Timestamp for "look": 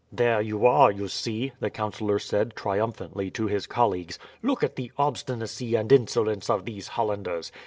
4.41-4.63